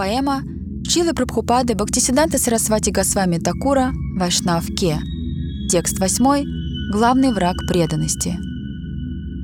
Поэма 0.00 0.40
Чилы 0.88 1.12
Прабхупады 1.12 1.74
Бхактисиданта 1.74 2.38
Сарасвати 2.38 2.88
Госвами 2.88 3.36
Такура 3.36 3.92
Вайшнав 4.16 4.64
Ке. 4.68 4.98
Текст 5.70 5.98
восьмой. 5.98 6.46
Главный 6.90 7.34
враг 7.34 7.56
преданности. 7.68 8.34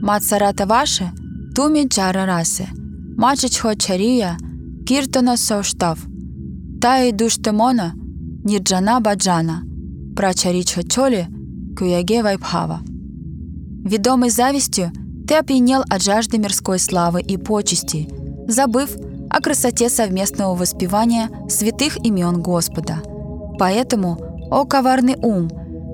Мацарата 0.01 0.65
Ваши 0.65 1.11
Туми 1.55 1.87
Джара 1.87 2.25
Расе 2.25 2.69
Мачичхо 3.19 3.75
Чария 3.75 4.39
Киртана 4.87 5.37
Соштав 5.37 5.99
Таи 6.81 7.13
Душтемона 7.13 7.93
Нирджана 8.43 9.01
Баджана 9.01 9.63
Прачаричха 10.17 10.85
Чоли 10.85 11.29
Куяге 11.77 12.23
Вайбхава. 12.23 12.81
Ведомый 13.85 14.31
завистью, 14.31 14.91
ты 15.29 15.35
опьянел 15.35 15.83
от 15.91 16.03
жажды 16.03 16.39
мирской 16.39 16.79
славы 16.79 17.21
и 17.21 17.37
почести, 17.37 18.09
забыв 18.49 18.97
о 19.37 19.41
красоте 19.43 19.91
совместного 19.91 20.55
воспевания 20.55 21.29
святых 21.47 21.99
имен 21.99 22.41
Господа. 22.41 23.03
Поэтому, 23.59 24.17
о 24.51 24.65
коварный 24.65 25.17
ум, 25.21 25.51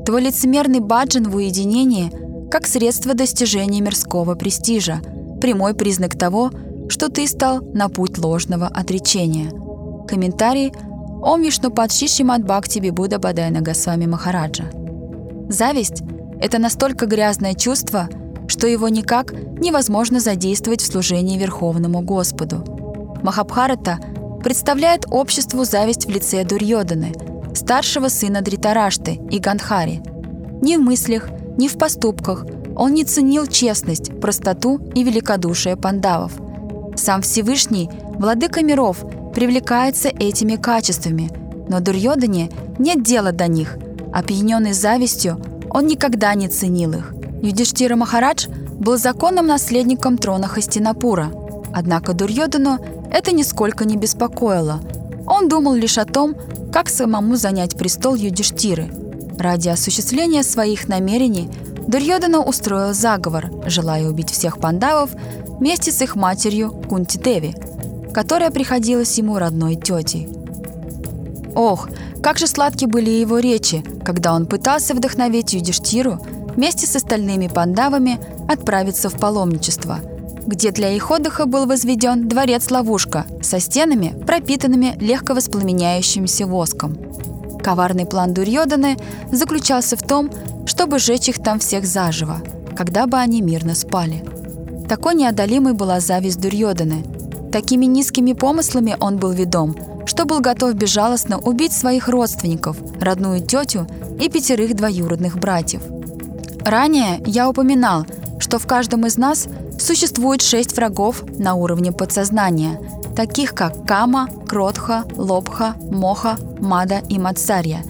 твой 0.06 0.22
лицемерный 0.22 0.78
баджан 0.78 1.28
в 1.28 1.34
уединении 1.34 2.12
как 2.52 2.68
средство 2.68 3.14
достижения 3.14 3.80
мирского 3.80 4.36
престижа, 4.36 5.00
прямой 5.40 5.74
признак 5.74 6.16
того, 6.16 6.52
что 6.88 7.08
ты 7.08 7.26
стал 7.26 7.62
на 7.74 7.88
путь 7.88 8.16
ложного 8.16 8.68
отречения. 8.68 9.50
Комментарий 10.06 10.72
Ом 11.20 11.42
Вишнупад 11.42 11.90
Шишимат 11.90 12.44
Бхакти 12.44 12.78
Бибуда 12.78 13.18
Бадайна 13.18 13.60
Госвами 13.60 14.06
Махараджа. 14.06 14.70
Зависть– 15.48 16.02
это 16.40 16.58
настолько 16.58 17.06
грязное 17.06 17.54
чувство, 17.54 18.08
что 18.46 18.68
его 18.68 18.88
никак 18.88 19.32
невозможно 19.32 20.20
задействовать 20.20 20.80
в 20.80 20.86
служении 20.86 21.38
Верховному 21.38 22.02
Господу. 22.02 22.71
Махабхарата 23.22 23.98
представляет 24.42 25.06
обществу 25.10 25.64
зависть 25.64 26.06
в 26.06 26.10
лице 26.10 26.44
Дурьоданы, 26.44 27.12
старшего 27.54 28.08
сына 28.08 28.42
Дритарашты 28.42 29.20
и 29.30 29.38
Гандхари. 29.38 30.02
Ни 30.60 30.76
в 30.76 30.80
мыслях, 30.80 31.28
ни 31.56 31.68
в 31.68 31.78
поступках 31.78 32.44
он 32.74 32.94
не 32.94 33.04
ценил 33.04 33.46
честность, 33.46 34.18
простоту 34.20 34.80
и 34.94 35.04
великодушие 35.04 35.76
пандавов. 35.76 36.32
Сам 36.96 37.22
Всевышний, 37.22 37.90
владыка 38.18 38.62
миров, 38.64 39.04
привлекается 39.34 40.08
этими 40.08 40.56
качествами, 40.56 41.30
но 41.68 41.80
Дурьодане 41.80 42.50
нет 42.78 43.02
дела 43.02 43.32
до 43.32 43.46
них. 43.46 43.78
Опьяненный 44.12 44.72
завистью, 44.72 45.40
он 45.70 45.86
никогда 45.86 46.34
не 46.34 46.48
ценил 46.48 46.92
их. 46.92 47.14
Юдиштира 47.42 47.96
Махарадж 47.96 48.48
был 48.78 48.98
законным 48.98 49.46
наследником 49.46 50.18
трона 50.18 50.48
Хастинапура. 50.48 51.30
Однако 51.72 52.12
Дурьодану 52.12 52.78
это 53.12 53.32
нисколько 53.32 53.84
не 53.84 53.96
беспокоило. 53.96 54.80
Он 55.26 55.48
думал 55.48 55.74
лишь 55.74 55.98
о 55.98 56.04
том, 56.04 56.34
как 56.72 56.88
самому 56.88 57.36
занять 57.36 57.76
престол 57.76 58.14
Юдиштиры. 58.14 58.90
Ради 59.38 59.68
осуществления 59.68 60.42
своих 60.42 60.88
намерений 60.88 61.48
Дурьодана 61.86 62.40
устроил 62.40 62.94
заговор, 62.94 63.50
желая 63.66 64.08
убить 64.08 64.30
всех 64.30 64.58
пандавов 64.58 65.10
вместе 65.58 65.92
с 65.92 66.00
их 66.00 66.16
матерью 66.16 66.70
Кунти 66.70 67.18
Деви– 67.18 67.54
которая 68.12 68.50
приходилась 68.50 69.16
ему 69.18 69.38
родной 69.38 69.76
тетей. 69.76 70.28
Ох, 71.54 71.88
как 72.22 72.38
же 72.38 72.46
сладки 72.46 72.84
были 72.84 73.10
его 73.10 73.38
речи, 73.38 73.84
когда 74.04 74.32
он 74.34 74.46
пытался 74.46 74.94
вдохновить 74.94 75.52
Юдиштиру 75.52 76.18
вместе 76.54 76.86
с 76.86 76.96
остальными 76.96 77.48
пандавами 77.48 78.20
отправиться 78.48 79.08
в 79.08 79.18
паломничество, 79.18 80.00
где 80.46 80.70
для 80.70 80.90
их 80.90 81.10
отдыха 81.10 81.46
был 81.46 81.66
возведен 81.66 82.28
дворец-ловушка 82.28 83.26
со 83.42 83.60
стенами, 83.60 84.14
пропитанными 84.26 84.96
легко 85.00 85.34
воспламеняющимся 85.34 86.46
воском. 86.46 86.96
Коварный 87.62 88.06
план 88.06 88.34
Дурьоданы 88.34 88.96
заключался 89.30 89.96
в 89.96 90.02
том, 90.02 90.30
чтобы 90.66 90.98
сжечь 90.98 91.28
их 91.28 91.42
там 91.42 91.58
всех 91.58 91.86
заживо, 91.86 92.38
когда 92.76 93.06
бы 93.06 93.18
они 93.18 93.40
мирно 93.40 93.74
спали. 93.74 94.24
Такой 94.88 95.14
неодолимой 95.14 95.72
была 95.72 96.00
зависть 96.00 96.40
Дурьоданы– 96.40 97.04
Такими 97.52 97.84
низкими 97.84 98.32
помыслами 98.32 98.96
он 98.98 99.18
был 99.18 99.30
ведом, 99.30 99.76
что 100.06 100.24
был 100.24 100.40
готов 100.40 100.72
безжалостно 100.72 101.38
убить 101.38 101.74
своих 101.74 102.08
родственников, 102.08 102.78
родную 102.98 103.40
тетю 103.40 103.86
и 104.18 104.30
пятерых 104.30 104.74
двоюродных 104.74 105.36
братьев. 105.38 105.82
Ранее 106.64 107.22
я 107.26 107.50
упоминал, 107.50 108.06
что 108.38 108.58
в 108.58 108.66
каждом 108.66 109.04
из 109.04 109.18
нас 109.18 109.48
существует 109.82 110.42
шесть 110.42 110.76
врагов 110.76 111.22
на 111.38 111.54
уровне 111.54 111.92
подсознания, 111.92 112.80
таких 113.14 113.54
как 113.54 113.86
Кама, 113.86 114.28
Кротха, 114.48 115.04
Лобха, 115.16 115.74
Моха, 115.90 116.38
Мада 116.60 117.02
и 117.08 117.18
Мацарья. 117.18 117.82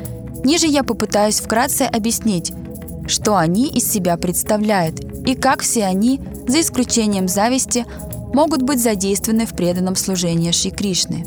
Ниже 0.44 0.66
я 0.66 0.82
попытаюсь 0.82 1.40
вкратце 1.40 1.82
объяснить, 1.82 2.52
что 3.06 3.36
они 3.36 3.68
из 3.68 3.90
себя 3.90 4.16
представляют 4.16 5.00
и 5.26 5.34
как 5.34 5.60
все 5.60 5.84
они, 5.84 6.20
за 6.48 6.60
исключением 6.60 7.28
зависти, 7.28 7.86
могут 8.34 8.62
быть 8.62 8.82
задействованы 8.82 9.46
в 9.46 9.54
преданном 9.54 9.94
служении 9.94 10.50
Шри 10.50 10.70
Кришны. 10.70 11.26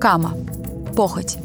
Кама– 0.00 0.34
похоть. 0.96 1.38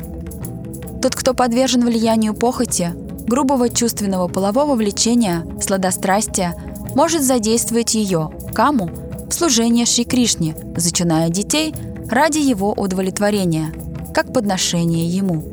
Тот, 1.01 1.15
кто 1.15 1.33
подвержен 1.33 1.85
влиянию 1.85 2.33
похоти, 2.33 2.91
грубого 3.27 3.69
чувственного 3.69 4.27
полового 4.27 4.75
влечения, 4.75 5.45
сладострастия, 5.61 6.55
может 6.95 7.23
задействовать 7.23 7.95
ее, 7.95 8.31
каму, 8.53 8.89
в 9.29 9.33
служение 9.33 9.85
Шри 9.85 10.05
Кришне, 10.05 10.55
зачиная 10.75 11.29
детей 11.29 11.73
ради 12.09 12.39
его 12.39 12.71
удовлетворения, 12.71 13.71
как 14.13 14.33
подношение 14.33 15.05
ему. 15.05 15.43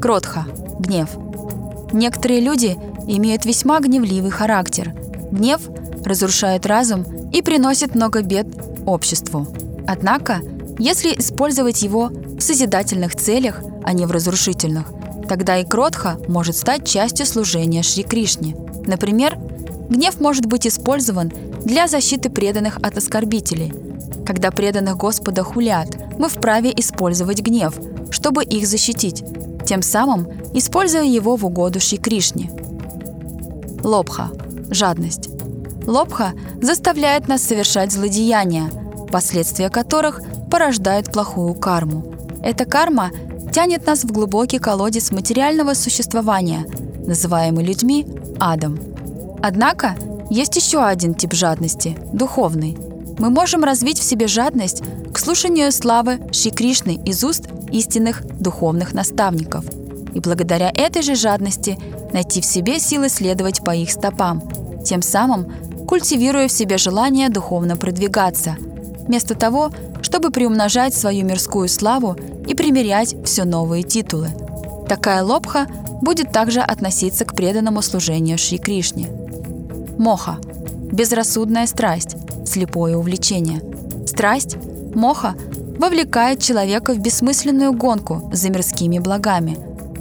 Кротха– 0.00 0.46
гнев. 0.78 1.10
Некоторые 1.92 2.40
люди 2.40 2.76
имеют 3.06 3.44
весьма 3.44 3.80
гневливый 3.80 4.30
характер. 4.30 4.94
Гнев 5.30 5.62
разрушает 6.04 6.66
разум 6.66 7.04
и 7.32 7.42
приносит 7.42 7.94
много 7.94 8.22
бед 8.22 8.46
обществу. 8.86 9.46
Однако, 9.86 10.40
если 10.78 11.10
использовать 11.10 11.82
его 11.82 12.08
в 12.08 12.40
созидательных 12.40 13.16
целях, 13.16 13.62
а 13.84 13.92
не 13.92 14.06
в 14.06 14.10
разрушительных, 14.10 14.92
тогда 15.28 15.58
и 15.58 15.64
кротха 15.64 16.18
может 16.28 16.56
стать 16.56 16.86
частью 16.86 17.26
служения 17.26 17.82
Шри 17.82 18.02
Кришне. 18.02 18.56
Например, 18.86 19.38
гнев 19.88 20.20
может 20.20 20.46
быть 20.46 20.66
использован 20.66 21.32
для 21.64 21.88
защиты 21.88 22.30
преданных 22.30 22.76
от 22.78 22.96
оскорбителей. 22.96 23.72
Когда 24.24 24.50
преданных 24.50 24.96
Господа 24.96 25.42
хулят, 25.42 25.88
мы 26.18 26.28
вправе 26.28 26.72
использовать 26.76 27.40
гнев, 27.42 27.74
чтобы 28.10 28.44
их 28.44 28.66
защитить, 28.66 29.24
тем 29.66 29.82
самым 29.82 30.28
используя 30.54 31.04
его 31.04 31.36
в 31.36 31.44
угоду 31.44 31.80
Шри 31.80 31.98
Кришне. 31.98 32.50
Лобха– 33.82 34.30
жадность. 34.70 35.28
Лобха 35.86 36.32
заставляет 36.60 37.28
нас 37.28 37.42
совершать 37.42 37.92
злодеяния, 37.92 38.70
последствия 39.12 39.70
которых 39.70 40.20
порождают 40.50 41.12
плохую 41.12 41.54
карму. 41.54 42.12
Эта 42.42 42.64
карма 42.64 43.10
тянет 43.52 43.86
нас 43.86 44.04
в 44.04 44.12
глубокий 44.12 44.58
колодец 44.58 45.12
материального 45.12 45.74
существования, 45.74 46.66
называемый 47.06 47.64
людьми 47.64 48.06
адом. 48.38 48.78
Однако 49.42 49.96
есть 50.30 50.56
еще 50.56 50.82
один 50.82 51.14
тип 51.14 51.32
жадности– 51.32 51.96
духовный. 52.12 52.76
Мы 53.18 53.30
можем 53.30 53.64
развить 53.64 53.98
в 53.98 54.02
себе 54.02 54.26
жадность 54.26 54.82
к 55.12 55.18
слушанию 55.18 55.72
славы 55.72 56.20
Шри 56.32 56.50
Кришны 56.50 57.00
из 57.04 57.24
уст 57.24 57.48
истинных 57.70 58.22
духовных 58.38 58.92
наставников. 58.92 59.64
И 60.14 60.20
благодаря 60.20 60.70
этой 60.74 61.02
же 61.02 61.14
жадности 61.14 61.78
найти 62.12 62.40
в 62.40 62.44
себе 62.44 62.78
силы 62.78 63.08
следовать 63.08 63.62
по 63.64 63.74
их 63.74 63.90
стопам, 63.90 64.42
тем 64.84 65.02
самым 65.02 65.52
культивируя 65.86 66.48
в 66.48 66.52
себе 66.52 66.78
желание 66.78 67.28
духовно 67.28 67.76
продвигаться, 67.76 68.56
вместо 69.06 69.34
того, 69.34 69.70
чтобы 70.02 70.30
приумножать 70.30 70.94
свою 70.94 71.24
мирскую 71.24 71.68
славу 71.68 72.16
и 72.46 72.54
примерять 72.54 73.16
все 73.24 73.44
новые 73.44 73.82
титулы. 73.82 74.30
Такая 74.88 75.22
лобха 75.22 75.66
будет 76.00 76.32
также 76.32 76.60
относиться 76.60 77.24
к 77.24 77.34
преданному 77.34 77.82
служению 77.82 78.38
Шри 78.38 78.58
Кришне. 78.58 79.08
Моха– 79.98 80.38
безрассудная 80.92 81.66
страсть, 81.66 82.16
слепое 82.46 82.96
увлечение. 82.96 83.62
Страсть, 84.06 84.56
моха, 84.94 85.34
вовлекает 85.78 86.40
человека 86.40 86.94
в 86.94 86.98
бессмысленную 86.98 87.72
гонку 87.72 88.30
за 88.32 88.50
мирскими 88.50 88.98
благами, 88.98 89.58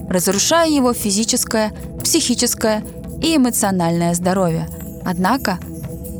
разрушая 0.09 0.69
его 0.69 0.93
физическое, 0.93 1.73
психическое 2.03 2.83
и 3.21 3.35
эмоциональное 3.35 4.13
здоровье. 4.13 4.67
Однако 5.03 5.59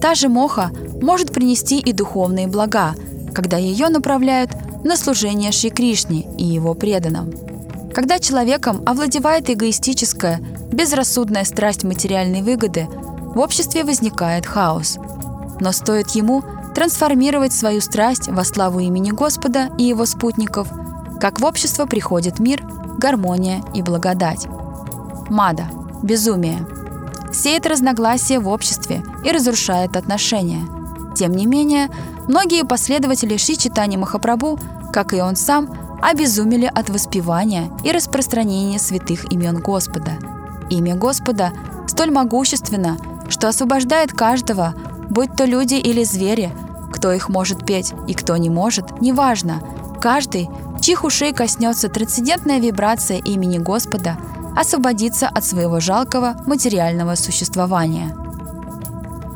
Та 0.06 0.14
же 0.14 0.30
моха 0.30 0.70
может 1.02 1.32
принести 1.32 1.80
и 1.80 1.92
духовные 1.92 2.46
блага, 2.46 2.94
когда 3.34 3.58
ее 3.58 3.90
направляют 3.90 4.52
на 4.84 4.98
служение 4.98 5.52
Шри 5.52 5.72
Кришне 5.72 6.28
и 6.38 6.46
его 6.46 6.76
преданным. 6.76 7.34
Когда 7.92 8.20
человеком 8.20 8.84
овладевает 8.86 9.50
эгоистическая, 9.50 10.40
безрассудная 10.72 11.44
страсть 11.44 11.84
материальной 11.84 12.44
выгоды, 12.44 12.88
в 13.36 13.40
обществе 13.40 13.84
возникает 13.84 14.46
хаос. 14.46 14.98
Но 15.60 15.72
стоит 15.72 16.12
ему 16.12 16.44
трансформировать 16.74 17.54
свою 17.54 17.82
страсть 17.82 18.28
во 18.28 18.44
славу 18.44 18.80
имени 18.80 19.12
Господа 19.12 19.70
и 19.78 19.84
его 19.84 20.06
спутников, 20.06 20.68
как 21.20 21.40
в 21.40 21.46
общество 21.46 21.86
приходит 21.86 22.40
мир, 22.40 22.64
гармония 22.98 23.62
и 23.74 23.82
благодать. 23.82 24.48
Мада– 25.30 25.68
безумие. 26.04 26.66
Сеет 27.32 27.66
разногласия 27.66 28.40
в 28.40 28.48
обществе 28.48 29.04
и 29.24 29.32
разрушает 29.32 29.98
отношения. 29.98 30.66
Тем 31.16 31.34
не 31.34 31.46
менее, 31.46 31.90
многие 32.28 32.66
последователи 32.66 33.38
Ши 33.38 33.56
Читани 33.56 33.98
Махапрабху, 33.98 34.60
как 34.92 35.14
и 35.14 35.22
он 35.22 35.36
сам, 35.36 35.70
обезумели 36.02 36.72
от 36.74 36.90
воспевания 36.90 37.72
и 37.84 37.92
распространения 37.92 38.80
святых 38.80 39.32
имен 39.32 39.60
Господа. 39.60 40.12
Имя 40.70 40.96
Господа 40.96 41.54
столь 41.88 42.12
могущественно, 42.12 42.98
что 43.36 43.50
освобождает 43.50 44.14
каждого, 44.14 44.74
будь 45.10 45.36
то 45.36 45.44
люди 45.44 45.74
или 45.74 46.06
звери, 46.06 46.54
кто 46.94 47.12
их 47.12 47.28
может 47.28 47.66
петь 47.66 47.94
и 48.08 48.14
кто 48.14 48.38
не 48.38 48.50
может, 48.50 49.02
неважно. 49.02 49.62
Каждый, 50.00 50.50
чьих 50.80 51.04
ушей 51.04 51.34
коснется 51.34 51.90
трансцендентная 51.90 52.60
вибрация 52.60 53.18
имени 53.18 53.58
Господа, 53.58 54.18
освободится 54.56 55.28
от 55.28 55.44
своего 55.44 55.82
жалкого 55.82 56.38
материального 56.46 57.16
существования. 57.16 58.16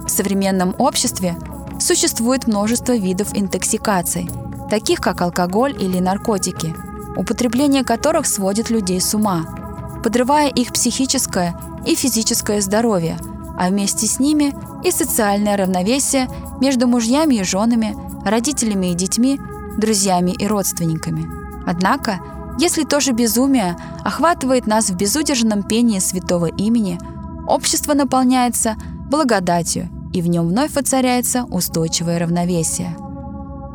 В 0.05 0.09
современном 0.09 0.73
обществе 0.77 1.35
существует 1.77 2.47
множество 2.47 2.95
видов 2.95 3.33
интоксикаций, 3.33 4.29
таких 4.69 5.01
как 5.01 5.19
алкоголь 5.19 5.75
или 5.77 5.99
наркотики, 5.99 6.73
употребление 7.17 7.83
которых 7.83 8.27
сводит 8.27 8.69
людей 8.69 9.01
с 9.01 9.13
ума, 9.13 9.43
подрывая 10.01 10.47
их 10.47 10.71
психическое 10.71 11.53
и 11.85 11.95
физическое 11.95 12.61
здоровье, 12.61 13.17
а 13.59 13.67
вместе 13.67 14.07
с 14.07 14.19
ними 14.19 14.55
и 14.85 14.91
социальное 14.91 15.57
равновесие 15.57 16.29
между 16.61 16.87
мужьями 16.87 17.35
и 17.35 17.43
женами, 17.43 17.93
родителями 18.23 18.87
и 18.87 18.95
детьми, 18.95 19.37
друзьями 19.77 20.31
и 20.31 20.47
родственниками. 20.47 21.27
Однако, 21.67 22.21
если 22.57 22.85
то 22.85 23.01
же 23.01 23.11
безумие 23.11 23.75
охватывает 24.05 24.65
нас 24.65 24.89
в 24.89 24.95
безудержном 24.95 25.63
пении 25.63 25.99
святого 25.99 26.45
имени, 26.45 26.97
общество 27.47 27.93
наполняется 27.93 28.77
благодатью, 29.09 29.89
и 30.13 30.21
в 30.21 30.27
нем 30.27 30.47
вновь 30.47 30.73
воцаряется 30.73 31.43
устойчивое 31.43 32.17
равновесие. 32.17 32.95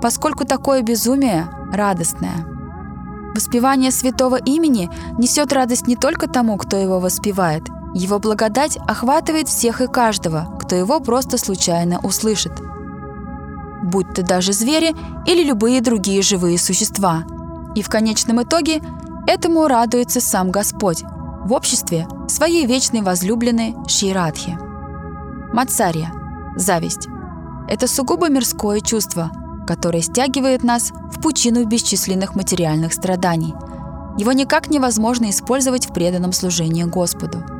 Поскольку 0.01 0.47
такое 0.47 0.81
безумие 0.81 1.47
радостное. 1.71 2.47
Воспевание 3.35 3.91
святого 3.91 4.37
имени 4.37 4.89
несет 5.19 5.53
радость 5.53 5.87
не 5.87 5.97
только 5.97 6.27
тому, 6.27 6.57
кто 6.57 6.79
его 6.79 7.01
воспевает, 7.01 7.65
его 7.95 8.19
благодать 8.19 8.77
охватывает 8.89 9.49
всех 9.49 9.81
и 9.81 9.87
каждого, 9.87 10.59
кто 10.61 10.75
его 10.75 10.99
просто 10.99 11.39
случайно 11.39 12.01
услышит. 12.01 12.53
Будь 13.85 14.13
то 14.15 14.23
даже 14.23 14.53
звери 14.53 14.95
или 15.27 15.45
любые 15.45 15.81
другие 15.81 16.21
живые 16.23 16.59
существа. 16.59 17.25
И 17.77 17.83
в 17.83 17.89
конечном 17.89 18.43
итоге 18.43 18.83
этому 19.29 19.69
радуется 19.69 20.21
сам 20.21 20.51
Господь 20.51 21.05
в 21.45 21.53
обществе 21.53 22.09
своей 22.27 22.67
вечной 22.67 23.03
возлюбленной 23.03 23.77
Ширадхи. 23.87 24.59
Мацария– 25.53 26.13
зависть. 26.57 27.07
Это 27.69 27.87
сугубо 27.87 28.29
мирское 28.29 28.81
чувство, 28.81 29.31
которое 29.69 30.03
стягивает 30.03 30.65
нас 30.65 30.91
в 31.13 31.23
пучину 31.23 31.65
бесчисленных 31.65 32.35
материальных 32.35 32.93
страданий. 32.93 33.55
Его 34.19 34.33
никак 34.33 34.69
невозможно 34.69 35.31
использовать 35.31 35.87
в 35.87 35.93
преданном 35.93 36.33
служении 36.33 36.83
Господу– 36.83 37.45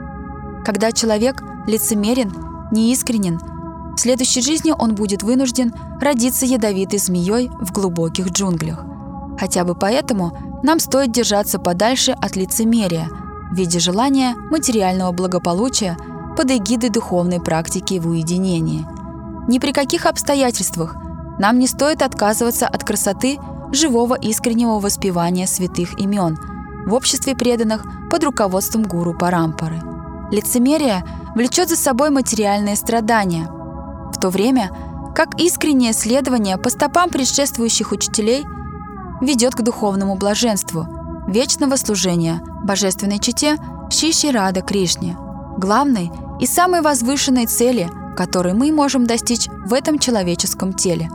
когда 0.65 0.93
человек 0.93 1.43
лицемерен, 1.67 2.33
неискренен, 2.73 3.39
в 3.95 4.01
следующей 4.01 4.41
жизни 4.41 4.73
он 4.77 4.95
будет 4.95 5.23
вынужден 5.23 5.73
родиться 6.01 6.47
ядовитой 6.47 6.99
змеей 6.99 7.49
в 7.61 7.73
глубоких 7.73 8.31
джунглях. 8.31 8.85
Хотя 9.39 9.65
бы 9.65 9.75
поэтому 9.75 10.37
нам 10.63 10.81
стоит 10.81 11.13
держаться 11.13 11.59
подальше 11.59 12.13
от 12.13 12.37
лицемерия 12.37 13.09
в 13.53 13.55
виде 13.55 13.79
желания 13.79 14.35
материального 14.51 15.13
благополучия 15.13 15.97
под 16.37 16.51
эгидой 16.51 16.91
духовной 16.91 17.41
практики 17.41 17.99
в 17.99 18.09
уединении. 18.09 18.85
Ни 19.47 19.59
при 19.59 19.73
каких 19.73 20.07
обстоятельствах 20.07 20.97
нам 21.39 21.59
не 21.59 21.69
стоит 21.69 22.03
отказываться 22.03 22.67
от 22.67 22.83
красоты 22.83 23.39
живого 23.73 24.15
искреннего 24.15 24.81
воспевания 24.81 25.47
святых 25.47 26.01
имен 26.01 26.39
в 26.87 26.95
обществе 26.95 27.35
преданных 27.35 27.85
под 28.11 28.25
руководством 28.25 28.85
гуру 28.85 29.15
Парампары– 29.15 29.81
Лицемерие 30.31 31.05
влечет 31.35 31.69
за 31.69 31.77
собой 31.77 32.11
материальные 32.11 32.77
страдания, 32.77 33.49
в 34.13 34.21
то 34.21 34.31
время 34.31 34.71
как 35.15 35.41
искреннее 35.41 35.93
следование 35.93 36.57
по 36.57 36.71
стопам 36.71 37.09
предшествующих 37.09 37.93
учителей 37.93 38.45
ведет 39.21 39.55
к 39.55 39.63
духовному 39.63 40.17
блаженству, 40.17 40.87
вечного 41.29 41.77
служения 41.77 42.41
божественной 42.65 43.19
чите 43.19 43.57
Шиши 43.91 44.31
Рада 44.33 44.61
Кришне, 44.61 45.17
главной 45.57 46.11
и 46.41 46.47
самой 46.47 46.81
возвышенной 46.81 47.47
цели, 47.47 47.89
которой 48.17 48.55
мы 48.55 48.73
можем 48.73 49.07
достичь 49.07 49.49
в 49.67 49.73
этом 49.73 49.99
человеческом 49.99 50.73
теле. 50.73 51.11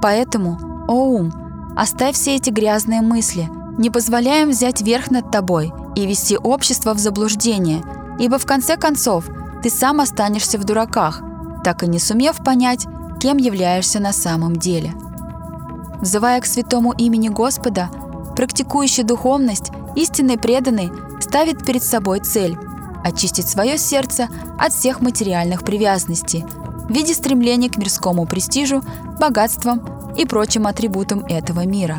Поэтому, 0.00 0.58
о 0.86 1.08
ум, 1.08 1.32
оставь 1.76 2.14
все 2.14 2.36
эти 2.36 2.50
грязные 2.50 3.02
мысли, 3.02 3.48
не 3.78 3.90
позволяем 3.90 4.50
взять 4.50 4.80
верх 4.80 5.10
над 5.10 5.30
тобой 5.30 5.72
и 5.96 6.06
вести 6.06 6.36
общество 6.36 6.94
в 6.94 6.98
заблуждение– 6.98 7.82
ибо 8.20 8.38
в 8.38 8.46
конце 8.46 8.76
концов 8.76 9.24
ты 9.62 9.70
сам 9.70 10.00
останешься 10.00 10.58
в 10.58 10.64
дураках, 10.64 11.22
так 11.64 11.82
и 11.82 11.86
не 11.86 11.98
сумев 11.98 12.36
понять, 12.44 12.86
кем 13.18 13.38
являешься 13.38 13.98
на 13.98 14.12
самом 14.12 14.56
деле. 14.56 14.94
Взывая 16.00 16.40
к 16.40 16.46
святому 16.46 16.92
имени 16.92 17.28
Господа, 17.28 17.90
практикующий 18.36 19.02
духовность, 19.02 19.70
истинный 19.96 20.38
преданный, 20.38 20.92
ставит 21.20 21.64
перед 21.64 21.82
собой 21.82 22.20
цель– 22.20 22.56
очистить 23.04 23.48
свое 23.48 23.78
сердце 23.78 24.28
от 24.58 24.72
всех 24.74 25.00
материальных 25.00 25.64
привязанностей 25.64 26.44
в 26.88 26.92
виде 26.92 27.14
стремления 27.14 27.70
к 27.70 27.78
мирскому 27.78 28.26
престижу, 28.26 28.82
богатствам 29.18 29.82
и 30.16 30.26
прочим 30.26 30.66
атрибутам 30.66 31.20
этого 31.20 31.64
мира, 31.64 31.98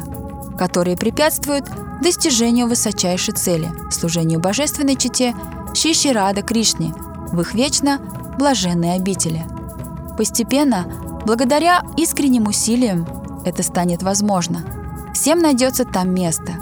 которые 0.58 0.98
препятствуют 0.98 1.66
достижению 2.02 2.68
высочайшей 2.68 3.34
цели– 3.34 3.72
служению 3.92 4.40
божественной 4.40 4.96
чете– 4.96 5.36
Шиши 5.74 6.12
Рада 6.12 6.42
Кришне 6.42 6.94
в 7.32 7.40
их 7.40 7.54
вечно 7.54 8.00
блаженной 8.38 8.96
обители. 8.96 9.46
Постепенно, 10.18 10.86
благодаря 11.26 11.82
искренним 11.98 12.48
усилиям, 12.48 13.08
это 13.46 13.64
станет 13.64 14.04
возможно. 14.04 14.64
Всем 15.14 15.40
найдется 15.40 15.86
там 15.86 16.14
место. 16.14 16.54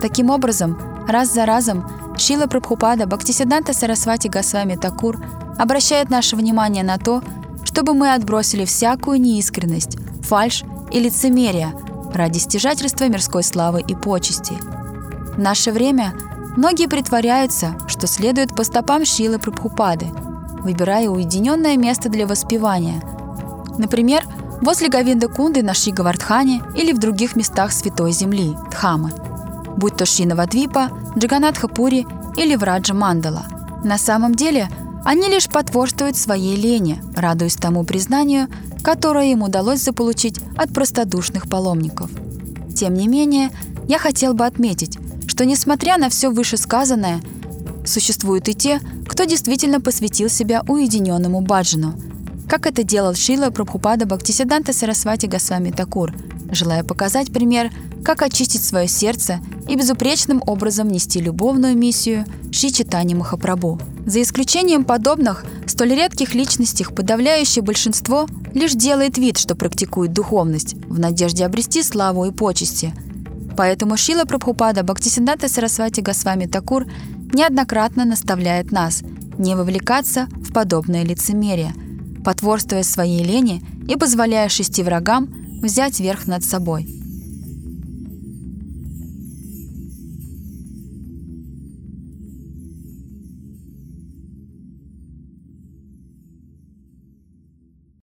Таким 0.00 0.30
образом, 0.30 0.78
раз 1.08 1.32
за 1.32 1.46
разом 1.46 1.88
Шила 2.18 2.46
Прабхупада 2.46 3.06
Бхактисиданта 3.06 3.72
Сарасвати 3.72 4.28
Госвами 4.28 4.76
Такур 4.76 5.18
обращает 5.58 6.10
наше 6.10 6.36
внимание 6.36 6.84
на 6.84 6.98
то, 6.98 7.22
чтобы 7.64 7.94
мы 7.94 8.12
отбросили 8.12 8.66
всякую 8.66 9.20
неискренность, 9.20 9.96
фальшь 10.22 10.64
и 10.90 11.00
лицемерие 11.00 11.72
ради 12.12 12.38
стяжательства 12.38 13.08
мирской 13.08 13.42
славы 13.42 13.80
и 13.80 13.94
почести. 13.94 14.52
В 15.34 15.38
наше 15.38 15.72
время– 15.72 16.12
Многие 16.56 16.88
притворяются, 16.88 17.76
что 17.86 18.06
следуют 18.06 18.54
по 18.56 18.64
стопам 18.64 19.04
Шилы 19.04 19.38
Прабхупады, 19.38 20.06
выбирая 20.62 21.08
уединенное 21.08 21.76
место 21.76 22.08
для 22.08 22.26
воспевания. 22.26 23.02
Например, 23.78 24.24
возле 24.60 24.88
Гавинда 24.88 25.28
Кунды 25.28 25.62
на 25.62 25.74
Шигавардхане 25.74 26.62
или 26.76 26.92
в 26.92 26.98
других 26.98 27.36
местах 27.36 27.72
Святой 27.72 28.12
Земли, 28.12 28.56
Дхамы, 28.70 29.12
будь 29.76 29.96
то 29.96 30.04
Шинавадвипа, 30.04 30.90
Джаганатхапури 31.16 32.06
или 32.36 32.56
Враджа 32.56 32.94
Мандала. 32.94 33.46
На 33.84 33.96
самом 33.96 34.34
деле, 34.34 34.68
они 35.04 35.28
лишь 35.28 35.48
потворствуют 35.48 36.16
своей 36.16 36.56
лени, 36.56 37.00
радуясь 37.16 37.56
тому 37.56 37.84
признанию, 37.84 38.48
которое 38.82 39.32
им 39.32 39.42
удалось 39.42 39.82
заполучить 39.82 40.40
от 40.56 40.72
простодушных 40.74 41.48
паломников. 41.48 42.10
Тем 42.76 42.94
не 42.94 43.08
менее, 43.08 43.50
я 43.88 43.98
хотел 43.98 44.34
бы 44.34 44.44
отметить, 44.44 44.98
что, 45.30 45.44
несмотря 45.44 45.96
на 45.96 46.10
все 46.10 46.28
вышесказанное, 46.28 47.20
существуют 47.86 48.48
и 48.48 48.54
те, 48.54 48.80
кто 49.06 49.22
действительно 49.24 49.80
посвятил 49.80 50.28
себя 50.28 50.64
уединенному 50.66 51.40
баджану, 51.40 51.94
как 52.48 52.66
это 52.66 52.82
делал 52.82 53.14
Шила 53.14 53.50
Прабхупада 53.50 54.06
Бхактисиданта 54.06 54.72
Сарасвати 54.72 55.26
Госвами 55.26 55.70
Такур, 55.70 56.12
желая 56.50 56.82
показать 56.82 57.32
пример, 57.32 57.70
как 58.04 58.22
очистить 58.22 58.64
свое 58.64 58.88
сердце 58.88 59.38
и 59.68 59.76
безупречным 59.76 60.42
образом 60.48 60.88
нести 60.88 61.20
любовную 61.20 61.76
миссию 61.76 62.24
Ши 62.50 62.70
Читани 62.70 63.14
Махапрабху. 63.14 63.78
За 64.06 64.20
исключением 64.20 64.82
подобных, 64.82 65.44
столь 65.66 65.94
редких 65.94 66.34
личностей, 66.34 66.84
подавляющее 66.84 67.62
большинство 67.62 68.26
лишь 68.52 68.72
делает 68.72 69.16
вид, 69.16 69.38
что 69.38 69.54
практикует 69.54 70.12
духовность, 70.12 70.74
в 70.88 70.98
надежде 70.98 71.46
обрести 71.46 71.84
славу 71.84 72.24
и 72.24 72.32
почести– 72.32 72.92
Поэтому 73.56 73.96
Шила 73.96 74.24
Прабхупада 74.24 74.82
Бхактисиданта 74.82 75.48
Сарасвати 75.48 76.00
Госвами 76.00 76.46
Такур 76.46 76.86
неоднократно 77.32 78.04
наставляет 78.04 78.72
нас 78.72 79.02
не 79.38 79.54
вовлекаться 79.54 80.26
в 80.32 80.52
подобное 80.52 81.04
лицемерие, 81.04 81.74
потворствуя 82.24 82.82
своей 82.82 83.24
лени 83.24 83.62
и 83.88 83.96
позволяя 83.96 84.48
шести 84.48 84.82
врагам 84.82 85.28
взять 85.62 86.00
верх 86.00 86.26
над 86.26 86.44
собой. 86.44 86.99